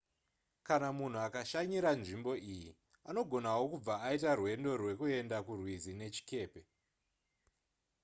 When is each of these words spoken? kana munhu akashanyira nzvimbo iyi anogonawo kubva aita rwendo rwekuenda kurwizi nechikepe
kana 0.67 0.87
munhu 0.97 1.19
akashanyira 1.27 1.89
nzvimbo 1.99 2.31
iyi 2.51 2.69
anogonawo 3.09 3.63
kubva 3.71 3.93
aita 4.07 4.31
rwendo 4.39 4.69
rwekuenda 4.81 5.37
kurwizi 5.45 5.91
nechikepe 5.99 6.61